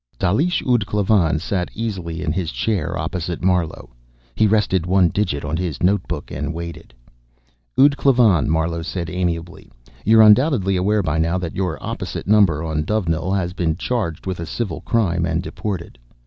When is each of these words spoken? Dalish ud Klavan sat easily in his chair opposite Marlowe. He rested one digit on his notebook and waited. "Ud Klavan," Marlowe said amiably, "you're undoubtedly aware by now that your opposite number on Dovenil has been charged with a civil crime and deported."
Dalish 0.17 0.63
ud 0.67 0.87
Klavan 0.87 1.37
sat 1.37 1.69
easily 1.75 2.23
in 2.23 2.31
his 2.31 2.51
chair 2.51 2.97
opposite 2.97 3.43
Marlowe. 3.43 3.91
He 4.33 4.47
rested 4.47 4.87
one 4.87 5.09
digit 5.09 5.45
on 5.45 5.57
his 5.57 5.83
notebook 5.83 6.31
and 6.31 6.55
waited. 6.55 6.91
"Ud 7.77 7.95
Klavan," 7.97 8.49
Marlowe 8.49 8.81
said 8.81 9.11
amiably, 9.11 9.69
"you're 10.03 10.23
undoubtedly 10.23 10.75
aware 10.75 11.03
by 11.03 11.19
now 11.19 11.37
that 11.37 11.55
your 11.55 11.77
opposite 11.83 12.25
number 12.25 12.63
on 12.63 12.83
Dovenil 12.83 13.31
has 13.33 13.53
been 13.53 13.75
charged 13.75 14.25
with 14.25 14.39
a 14.39 14.47
civil 14.47 14.81
crime 14.81 15.23
and 15.23 15.43
deported." 15.43 15.99